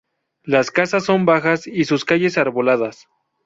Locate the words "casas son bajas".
0.71-1.67